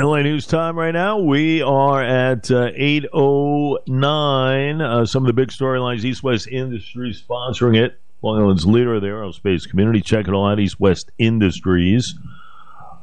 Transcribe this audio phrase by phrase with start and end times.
[0.00, 1.18] LI News time right now.
[1.18, 4.80] We are at uh, 8.09.
[4.80, 7.98] Uh, some of the big storylines, East West Industries sponsoring it.
[8.22, 10.00] Long Island's leader of the aerospace community.
[10.00, 12.14] Check it all out, East West Industries.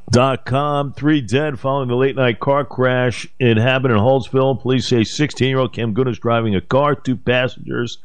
[0.09, 0.93] Dot com.
[0.93, 3.27] Three dead following the late night car crash.
[3.39, 4.61] It happened in Holtsville.
[4.61, 7.97] Police say 16 year old Cam Good is driving a car, two passengers.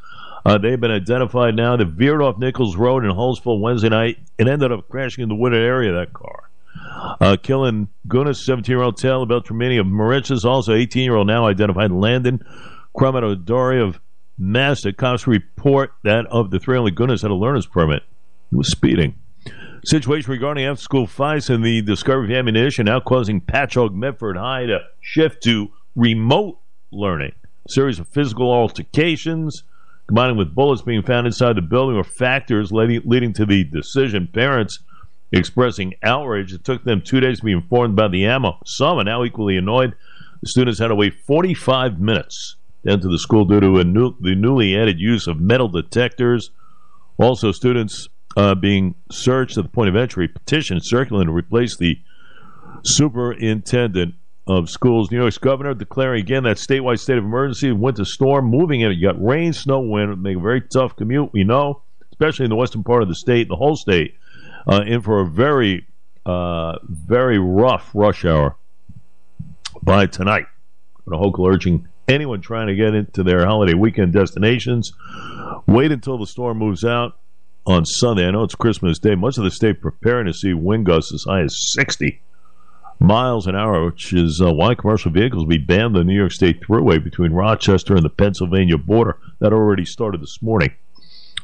[0.44, 1.76] Uh, they've been identified now.
[1.76, 5.36] They veered off Nichols Road in Holtsville Wednesday night and ended up crashing in the
[5.36, 6.49] wooded area of that car.
[7.20, 11.46] Uh, killing Gunas, 17 year old Taylor Beltramini of Moriches, also 18 year old now
[11.46, 12.44] identified Landon
[12.96, 14.00] Cromatodori of
[14.38, 14.92] Massa.
[14.92, 18.02] Cops report that of the three, only Gunas had a learner's permit.
[18.50, 19.14] He was speeding.
[19.84, 24.66] Situation regarding after school fights and the discovery of ammunition now causing Patchogue Medford High
[24.66, 26.58] to shift to remote
[26.92, 27.32] learning.
[27.68, 29.64] Series of physical altercations
[30.06, 34.26] combining with bullets being found inside the building were factors leading, leading to the decision.
[34.26, 34.80] Parents
[35.32, 36.52] expressing outrage.
[36.52, 38.58] It took them two days to be informed about the ammo.
[38.66, 39.94] Some are now equally annoyed.
[40.42, 44.34] The students had to wait 45 minutes to enter the school due to new, the
[44.34, 46.50] newly added use of metal detectors.
[47.18, 50.28] Also, students uh, being searched at the point of entry.
[50.28, 51.98] Petition circulating to replace the
[52.84, 54.14] superintendent
[54.46, 55.10] of schools.
[55.10, 57.72] New York's governor declaring again that statewide state of emergency.
[57.72, 58.92] Winter storm moving in.
[58.92, 60.10] You got rain, snow, wind.
[60.10, 61.32] It Make a very tough commute.
[61.32, 64.14] We know, especially in the western part of the state, the whole state
[64.66, 65.86] uh, in for a very,
[66.26, 68.56] uh, very rough rush hour
[69.82, 70.46] by tonight.
[71.08, 74.92] Hochul urging anyone trying to get into their holiday weekend destinations,
[75.66, 77.18] wait until the storm moves out
[77.66, 78.26] on Sunday.
[78.26, 79.14] I know it's Christmas Day.
[79.14, 82.20] Much of the state preparing to see wind gusts as high as 60
[82.98, 86.16] miles an hour, which is uh, why commercial vehicles will be banned on the New
[86.16, 89.18] York State Thruway between Rochester and the Pennsylvania border.
[89.40, 90.70] That already started this morning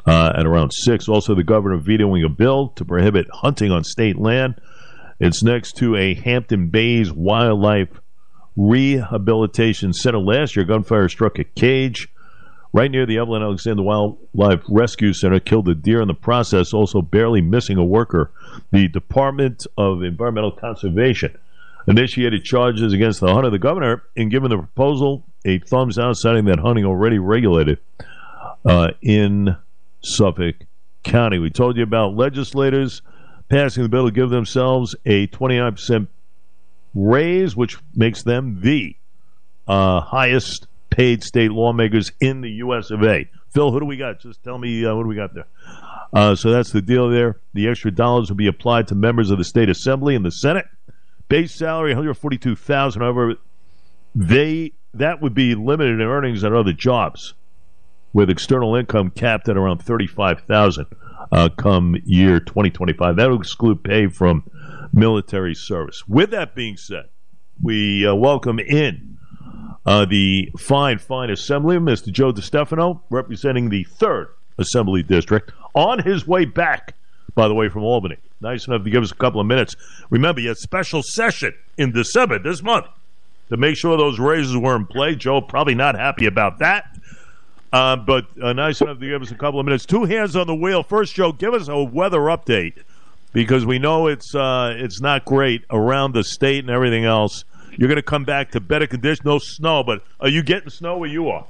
[0.07, 1.09] uh, at around 6.
[1.09, 4.61] Also, the governor vetoing a bill to prohibit hunting on state land.
[5.19, 7.89] It's next to a Hampton Bays Wildlife
[8.57, 10.19] Rehabilitation Center.
[10.19, 12.09] Last year, gunfire struck a cage
[12.73, 17.01] right near the Evelyn Alexander Wildlife Rescue Center, killed a deer in the process, also
[17.01, 18.31] barely missing a worker.
[18.71, 21.37] The Department of Environmental Conservation
[21.89, 23.51] initiated charges against the hunter.
[23.51, 27.79] The governor, in giving the proposal a thumbs down, citing that hunting already regulated
[28.65, 29.57] uh, in
[30.07, 30.57] Suffolk
[31.03, 31.39] County.
[31.39, 33.03] We told you about legislators
[33.49, 36.09] passing the bill to give themselves a 29%
[36.95, 38.97] raise, which makes them the
[39.67, 42.91] uh, highest paid state lawmakers in the U.S.
[42.91, 43.29] of A.
[43.51, 44.21] Phil, who do we got?
[44.21, 45.47] Just tell me uh, what do we got there.
[46.13, 47.41] Uh, so that's the deal there.
[47.55, 50.67] The extra dollars will be applied to members of the state assembly and the Senate.
[51.29, 53.03] Base salary 142,000.
[53.03, 53.35] However,
[54.15, 57.35] they that would be limited in earnings at other jobs
[58.17, 60.87] with external income capped at around 35000
[61.33, 63.15] uh, come year 2025.
[63.15, 64.43] That will exclude pay from
[64.91, 66.09] military service.
[66.09, 67.11] With that being said,
[67.63, 69.19] we uh, welcome in
[69.85, 72.11] uh, the fine, fine assembly, Mr.
[72.11, 76.95] Joe DeStefano, representing the 3rd Assembly District, on his way back,
[77.35, 78.17] by the way, from Albany.
[78.41, 79.77] Nice enough to give us a couple of minutes.
[80.09, 82.87] Remember, you had special session in December this month
[83.51, 85.15] to make sure those raises were in play.
[85.17, 86.96] Joe probably not happy about that.
[87.77, 89.85] Uh, but uh, nice enough to give us a couple of minutes.
[89.85, 90.83] Two hands on the wheel.
[90.83, 92.83] First, Joe, give us a weather update
[93.35, 97.45] because we know it's uh, it's not great around the state and everything else.
[97.77, 99.27] You're going to come back to better conditions.
[99.27, 101.45] No snow, but are you getting snow where you are?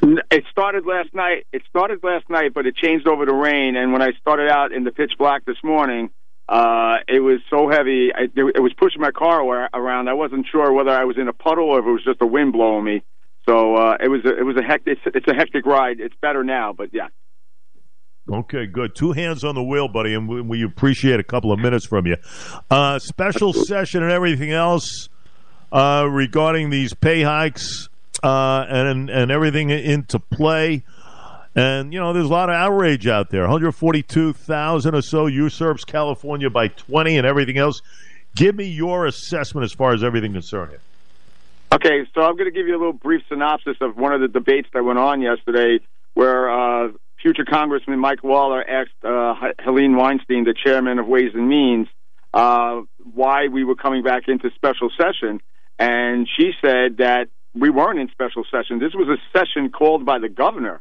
[0.00, 1.46] It started last night.
[1.52, 3.76] It started last night, but it changed over to rain.
[3.76, 6.08] And when I started out in the pitch black this morning,
[6.48, 8.10] uh, it was so heavy.
[8.10, 9.42] I, it was pushing my car
[9.74, 10.08] around.
[10.08, 12.26] I wasn't sure whether I was in a puddle or if it was just the
[12.26, 13.02] wind blowing me.
[13.48, 14.98] So uh, it was a, it was a hectic.
[15.04, 16.00] It's, it's a hectic ride.
[16.00, 17.08] It's better now, but yeah.
[18.28, 18.96] Okay, good.
[18.96, 22.06] Two hands on the wheel, buddy, and we, we appreciate a couple of minutes from
[22.06, 22.16] you.
[22.68, 25.08] Uh, special session and everything else
[25.70, 27.88] uh, regarding these pay hikes
[28.24, 30.82] uh, and and everything into play.
[31.54, 33.42] And you know, there's a lot of outrage out there.
[33.42, 37.80] 142,000 or so usurps California by 20, and everything else.
[38.34, 40.80] Give me your assessment as far as everything concerned here.
[41.72, 44.28] Okay, so I'm going to give you a little brief synopsis of one of the
[44.28, 45.80] debates that went on yesterday,
[46.14, 51.48] where uh, future Congressman Mike Lawler asked uh, Helene Weinstein, the chairman of Ways and
[51.48, 51.88] Means,
[52.32, 52.82] uh,
[53.14, 55.40] why we were coming back into special session,
[55.78, 58.78] and she said that we weren't in special session.
[58.78, 60.80] This was a session called by the governor.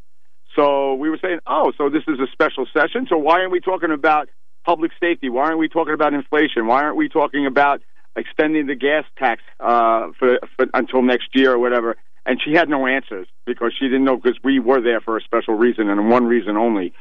[0.55, 3.07] So we were saying, oh, so this is a special session.
[3.09, 4.29] So why aren't we talking about
[4.65, 5.29] public safety?
[5.29, 6.67] Why aren't we talking about inflation?
[6.67, 7.81] Why aren't we talking about
[8.15, 11.95] extending the gas tax uh, for, for until next year or whatever.
[12.25, 15.21] And she had no answers because she didn't know because we were there for a
[15.21, 16.93] special reason and one reason only.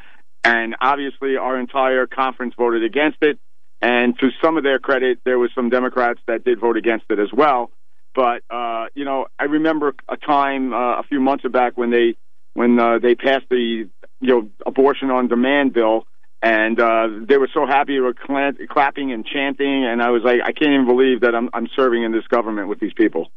[0.43, 3.39] And obviously, our entire conference voted against it.
[3.81, 7.19] And to some of their credit, there was some Democrats that did vote against it
[7.19, 7.71] as well.
[8.15, 12.17] But uh, you know, I remember a time uh, a few months back when they
[12.53, 13.89] when uh, they passed the
[14.21, 16.07] you know abortion on demand bill,
[16.45, 20.23] and uh, they were so happy, they were cla- clapping and chanting, and I was
[20.23, 23.33] like, I can't even believe that I'm I'm serving in this government with these people.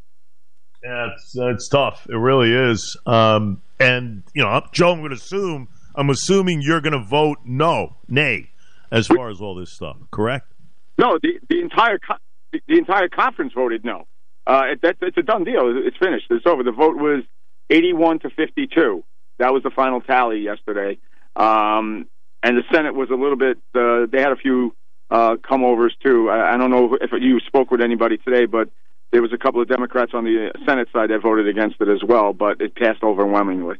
[0.84, 2.06] Yeah, it's it's tough.
[2.10, 2.98] It really is.
[3.06, 7.38] Um, and you know, Joe, I'm going to assume I'm assuming you're going to vote
[7.46, 8.50] no, nay,
[8.92, 9.96] as far as all this stuff.
[10.12, 10.52] Correct?
[10.98, 12.18] No, the the entire co-
[12.52, 14.06] the entire conference voted no.
[14.46, 15.74] Uh, it, that, it's a done deal.
[15.78, 16.26] It's finished.
[16.30, 16.62] It's over.
[16.64, 17.24] The vote was
[17.70, 19.04] 81 to 52.
[19.40, 21.00] That was the final tally yesterday.
[21.36, 22.08] Um,
[22.48, 23.58] and the Senate was a little bit.
[23.76, 24.74] Uh, they had a few
[25.12, 26.30] uh, come overs too.
[26.30, 28.70] I, I don't know if you spoke with anybody today, but
[29.12, 32.02] there was a couple of Democrats on the Senate side that voted against it as
[32.08, 32.32] well.
[32.32, 33.76] But it passed overwhelmingly.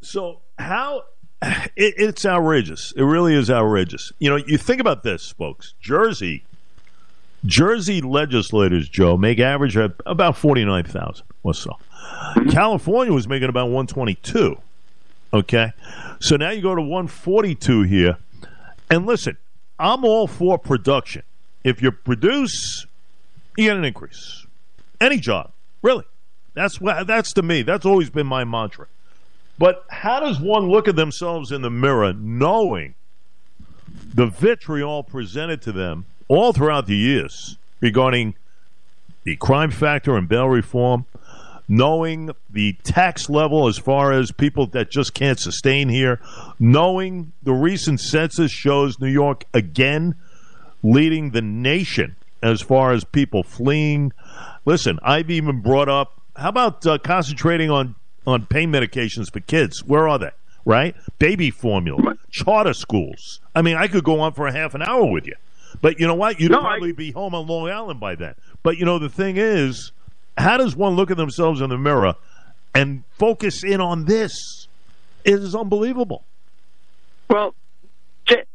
[0.00, 1.02] So how
[1.42, 2.92] it, it's outrageous.
[2.96, 4.12] It really is outrageous.
[4.20, 5.74] You know, you think about this, folks.
[5.80, 6.44] Jersey,
[7.44, 9.76] Jersey legislators, Joe, make average
[10.06, 11.70] about forty nine thousand or so.
[12.36, 12.50] Mm-hmm.
[12.50, 14.56] California was making about one twenty two.
[15.34, 15.72] Okay,
[16.20, 18.18] so now you go to one forty two here,
[18.88, 19.36] and listen,
[19.80, 21.24] I'm all for production.
[21.64, 22.86] If you produce,
[23.56, 24.46] you get an increase.
[25.00, 25.50] Any job,
[25.82, 26.04] really.
[26.54, 27.08] That's what.
[27.08, 27.62] That's to me.
[27.62, 28.86] That's always been my mantra.
[29.58, 32.94] But how does one look at themselves in the mirror knowing
[34.14, 38.36] the vitriol presented to them all throughout the years regarding
[39.24, 41.06] the crime factor and bail reform,
[41.68, 46.20] knowing the tax level as far as people that just can't sustain here,
[46.58, 50.14] knowing the recent census shows New York again
[50.82, 54.12] leading the nation as far as people fleeing.
[54.64, 57.94] Listen, I've even brought up how about uh, concentrating on
[58.26, 59.84] on pain medications for kids.
[59.84, 60.30] Where are they?
[60.64, 60.96] Right?
[61.18, 63.40] Baby formula, charter schools.
[63.54, 65.34] I mean, I could go on for a half an hour with you.
[65.80, 66.40] But you know what?
[66.40, 66.92] You'd no, probably I...
[66.92, 68.34] be home on Long Island by then.
[68.62, 69.92] But you know, the thing is,
[70.36, 72.14] how does one look at themselves in the mirror
[72.74, 74.66] and focus in on this?
[75.24, 76.24] It is unbelievable.
[77.30, 77.54] Well,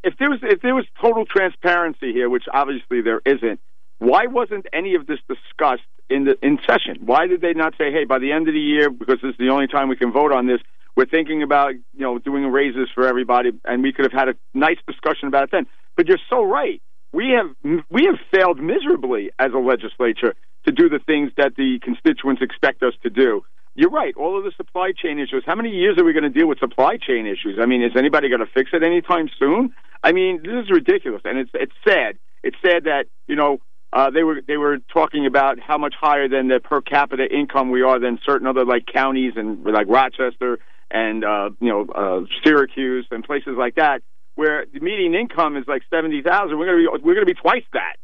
[0.03, 3.59] if there was if there was total transparency here, which obviously there isn't,
[3.99, 7.05] why wasn't any of this discussed in the in session?
[7.05, 9.37] Why did they not say, "Hey, by the end of the year, because this is
[9.37, 10.59] the only time we can vote on this,
[10.95, 14.35] we're thinking about you know doing raises for everybody," and we could have had a
[14.53, 15.67] nice discussion about it then.
[15.95, 16.81] But you're so right.
[17.11, 17.55] We have
[17.89, 20.35] we have failed miserably as a legislature
[20.69, 23.41] to do the things that the constituents expect us to do.
[23.75, 24.13] You're right.
[24.15, 25.43] All of the supply chain issues.
[25.45, 27.57] How many years are we going to deal with supply chain issues?
[27.61, 29.73] I mean, is anybody going to fix it anytime soon?
[30.03, 32.17] I mean, this is ridiculous, and it's it's sad.
[32.43, 33.59] It's sad that you know
[33.91, 37.69] uh, they were they were talking about how much higher than the per capita income
[37.69, 40.59] we are than certain other like counties and like Rochester
[40.91, 44.01] and uh, you know uh, Syracuse and places like that
[44.35, 46.57] where the median income is like seventy thousand.
[46.57, 47.97] We're gonna be we're gonna be twice that.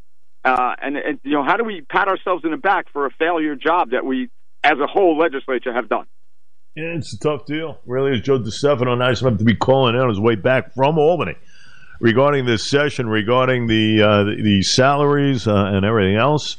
[0.45, 3.11] Uh, and, and you know how do we pat ourselves in the back for a
[3.11, 4.29] failure job that we
[4.63, 6.05] as a whole legislature have done?
[6.75, 7.79] Yeah, it's a tough deal.
[7.87, 11.35] Really, is Joe DeStefano nice enough to be calling out his way back from Albany
[11.99, 16.57] regarding this session, regarding the uh, the, the, salaries uh, and everything else,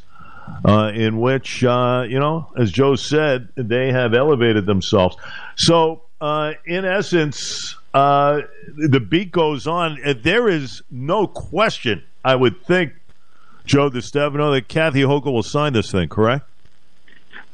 [0.64, 5.16] uh, in which uh, you know, as Joe said, they have elevated themselves.
[5.56, 8.40] So, uh, in essence, uh,
[8.76, 9.98] the beat goes on.
[10.22, 12.92] There is no question, I would think,
[13.66, 16.08] Joe DeStefano, that Kathy Hochul will sign this thing.
[16.08, 16.48] Correct?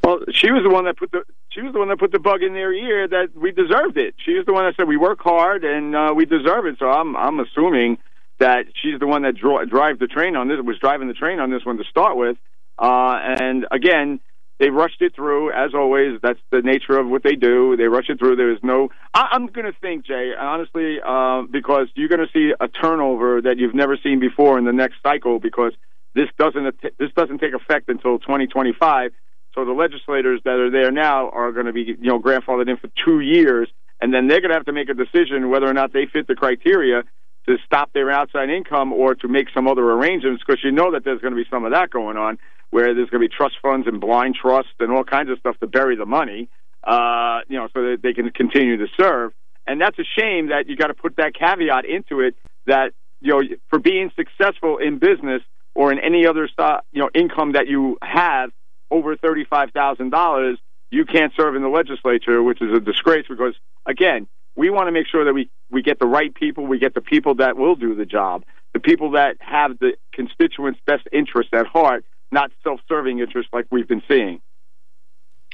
[0.05, 2.19] Well, she was the one that put the she was the one that put the
[2.19, 4.15] bug in their ear that we deserved it.
[4.25, 6.77] She was the one that said we work hard and uh, we deserve it.
[6.79, 7.99] So I'm I'm assuming
[8.39, 11.39] that she's the one that dro- drive the train on this was driving the train
[11.39, 12.37] on this one to start with.
[12.79, 14.19] Uh, and again,
[14.59, 16.19] they rushed it through as always.
[16.23, 17.77] That's the nature of what they do.
[17.77, 18.37] They rush it through.
[18.37, 18.89] There is no.
[19.15, 23.43] I, I'm going to think, Jay, honestly, uh, because you're going to see a turnover
[23.43, 25.73] that you've never seen before in the next cycle because
[26.15, 29.13] this doesn't this doesn't take effect until 2025
[29.55, 32.79] so the legislators that are there now are going to be, you know, grandfathered in
[32.79, 33.69] for two years,
[34.01, 36.27] and then they're going to have to make a decision whether or not they fit
[36.27, 37.03] the criteria
[37.47, 40.43] to stop their outside income or to make some other arrangements.
[40.47, 42.39] Because you know that there's going to be some of that going on,
[42.71, 45.59] where there's going to be trust funds and blind trusts and all kinds of stuff
[45.59, 46.49] to bury the money,
[46.85, 49.33] uh, you know, so that they can continue to serve.
[49.67, 52.35] And that's a shame that you got to put that caveat into it
[52.67, 55.43] that you know for being successful in business
[55.75, 56.49] or in any other
[56.93, 58.51] you know income that you have
[58.91, 60.57] over $35,000,
[60.91, 63.55] you can't serve in the legislature, which is a disgrace because,
[63.87, 66.95] again, we want to make sure that we, we get the right people, we get
[66.95, 71.49] the people that will do the job, the people that have the constituents' best interest
[71.55, 74.41] at heart, not self serving interests like we've been seeing.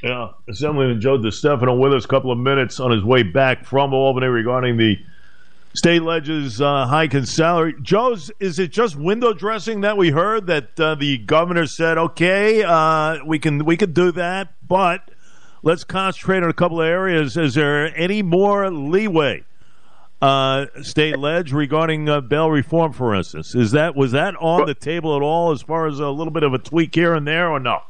[0.03, 3.93] Yeah, Assemblyman Joe DeStefano with us a couple of minutes on his way back from
[3.93, 4.95] Albany regarding the
[5.75, 7.75] State ledges uh, hike in salary.
[7.81, 12.63] Joe's, is it just window dressing that we heard that uh, the governor said, okay,
[12.63, 15.11] uh, we can we can do that, but
[15.61, 17.37] let's concentrate on a couple of areas.
[17.37, 19.43] Is there any more leeway,
[20.23, 23.53] uh, state ledge regarding uh, bail reform, for instance?
[23.53, 26.43] Is that was that on the table at all, as far as a little bit
[26.43, 27.83] of a tweak here and there, or no?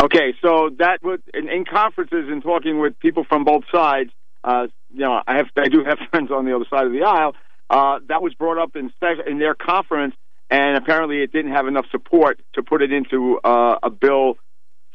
[0.00, 4.12] Okay, so that would in, in conferences and talking with people from both sides
[4.48, 7.02] uh, you know, I have I do have friends on the other side of the
[7.02, 7.34] aisle.
[7.68, 8.90] Uh, that was brought up in
[9.26, 10.14] in their conference,
[10.50, 14.36] and apparently it didn't have enough support to put it into uh, a bill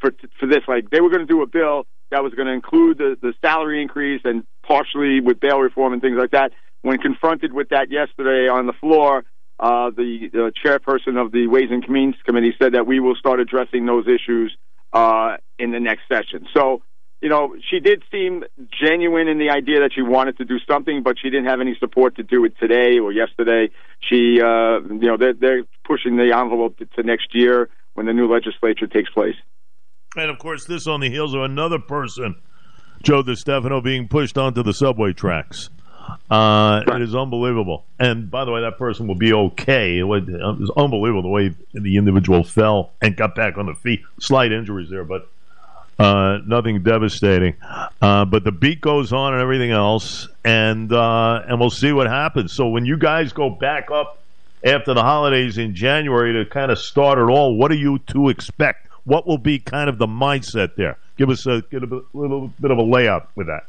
[0.00, 0.62] for for this.
[0.66, 3.32] Like they were going to do a bill that was going to include the the
[3.40, 6.50] salary increase and partially with bail reform and things like that.
[6.82, 9.24] When confronted with that yesterday on the floor,
[9.58, 13.86] uh, the, chairperson of the Ways and Means Committee said that we will start addressing
[13.86, 14.54] those issues
[14.92, 16.46] uh, in the next session.
[16.54, 16.82] So
[17.24, 18.44] you know, she did seem
[18.84, 21.74] genuine in the idea that she wanted to do something, but she didn't have any
[21.80, 23.70] support to do it today or yesterday.
[24.00, 28.12] She, uh, you know, they're, they're pushing the envelope to, to next year when the
[28.12, 29.36] new legislature takes place.
[30.16, 32.34] And of course, this on the heels of another person,
[33.02, 35.70] Joe DeStefano, being pushed onto the subway tracks.
[36.30, 37.00] Uh, right.
[37.00, 37.86] It is unbelievable.
[37.98, 39.96] And by the way, that person will be okay.
[39.96, 43.74] It was, it was unbelievable the way the individual fell and got back on the
[43.74, 44.02] feet.
[44.20, 45.30] Slight injuries there, but
[45.98, 47.54] uh, nothing devastating,
[48.02, 52.06] uh, but the beat goes on and everything else, and uh, and we'll see what
[52.06, 52.52] happens.
[52.52, 54.22] So when you guys go back up
[54.64, 58.28] after the holidays in January to kind of start it all, what are you to
[58.28, 58.88] expect?
[59.04, 60.98] What will be kind of the mindset there?
[61.16, 63.66] Give us a, a little bit of a layout with that.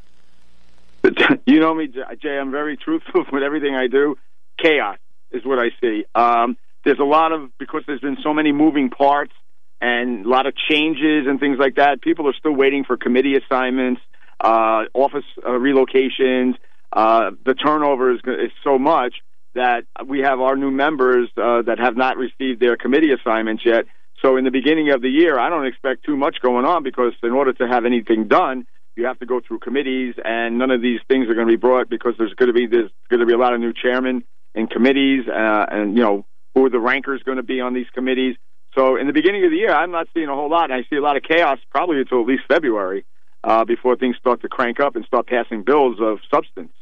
[1.45, 2.37] You know me, Jay.
[2.37, 4.17] I'm very truthful with everything I do.
[4.59, 4.97] Chaos
[5.31, 6.05] is what I see.
[6.15, 9.33] Um, there's a lot of because there's been so many moving parts
[9.81, 12.01] and a lot of changes and things like that.
[12.01, 14.01] People are still waiting for committee assignments,
[14.39, 16.55] uh, office uh, relocations.
[16.91, 19.15] Uh, the turnover is, is so much
[19.53, 23.85] that we have our new members uh, that have not received their committee assignments yet.
[24.21, 27.13] So in the beginning of the year, I don't expect too much going on because
[27.23, 28.65] in order to have anything done,
[28.95, 31.57] you have to go through committees, and none of these things are going to be
[31.57, 34.23] brought because there's going to be there's going to be a lot of new chairmen
[34.53, 37.87] in committees, uh, and you know who are the rankers going to be on these
[37.93, 38.37] committees.
[38.75, 40.69] So in the beginning of the year, I'm not seeing a whole lot.
[40.69, 43.05] I see a lot of chaos probably until at least February
[43.43, 46.73] uh, before things start to crank up and start passing bills of substance.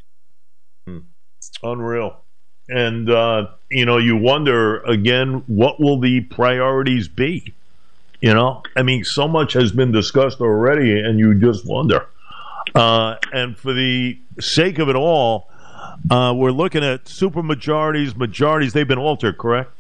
[0.88, 1.00] Hmm.
[1.62, 2.20] Unreal.
[2.68, 7.54] And, uh, you know, you wonder again, what will the priorities be?
[8.22, 12.08] You know, I mean, so much has been discussed already, and you just wonder.
[12.74, 15.50] Uh, and for the sake of it all,
[16.10, 18.72] uh, we're looking at super majorities, majorities.
[18.72, 19.72] They've been altered, correct?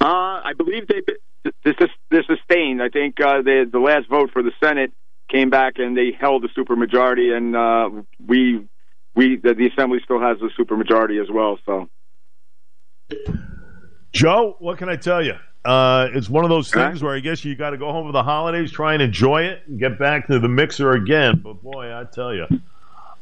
[0.00, 1.02] Uh, I believe they
[1.64, 2.80] they're sustained.
[2.80, 4.92] I think uh, they, the last vote for the Senate
[5.28, 8.66] came back and they held the supermajority, and uh, we
[9.16, 11.58] we the, the Assembly still has the supermajority as well.
[11.66, 11.88] So,
[14.12, 15.34] Joe, what can I tell you?
[15.64, 18.12] Uh, it's one of those things where I guess you got to go home for
[18.12, 21.40] the holidays, try and enjoy it, and get back to the mixer again.
[21.42, 22.44] But boy, I tell you,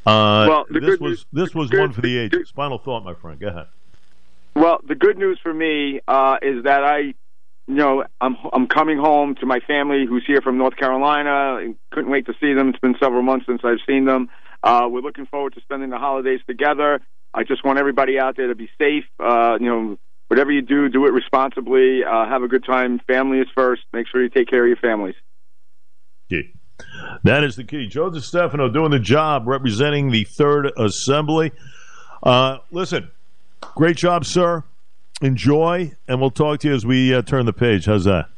[0.05, 2.51] uh, well, this was this was one for the ages.
[2.51, 3.39] Final thought, my friend.
[3.39, 3.65] Go ahead.
[4.55, 7.13] Well, the good news for me uh, is that I, you
[7.67, 11.57] know, I'm I'm coming home to my family who's here from North Carolina.
[11.57, 12.69] And couldn't wait to see them.
[12.69, 14.29] It's been several months since I've seen them.
[14.63, 17.01] Uh, we're looking forward to spending the holidays together.
[17.33, 19.03] I just want everybody out there to be safe.
[19.19, 19.97] Uh, you know,
[20.29, 22.03] whatever you do, do it responsibly.
[22.03, 22.99] Uh, have a good time.
[23.07, 23.81] Family is first.
[23.93, 25.15] Make sure you take care of your families.
[26.29, 26.53] Key.
[27.23, 27.87] That is the key.
[27.87, 31.51] Joe DeStefano doing the job representing the Third Assembly.
[32.23, 33.11] Uh, listen,
[33.73, 34.63] Great job, sir.
[35.21, 37.85] Enjoy, and we'll talk to you as we uh, turn the page.
[37.85, 38.29] How's that?